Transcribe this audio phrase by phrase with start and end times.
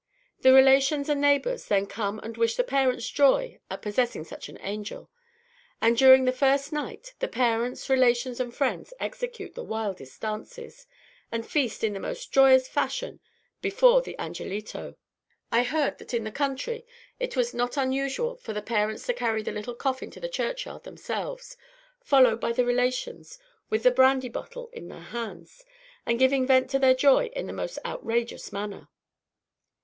[0.39, 4.57] The relations and neighbours then come and wish the parents joy at possessing such an
[4.61, 5.11] angel;
[5.79, 10.87] and, during the first night, the parents, relations, and friends execute the wildest dances,
[11.31, 13.19] and feast in the most joyous fashion
[13.61, 14.95] before the angelito.
[15.51, 16.83] I heard that in the country
[17.19, 20.81] it was not unusual for the parents to carry the little coffin to the churchyard
[20.83, 21.55] themselves,
[21.99, 23.37] followed by the relations
[23.69, 25.63] with the brandy bottle in their hands,
[26.07, 28.87] and giving vent to their joy in the most outrageous manner.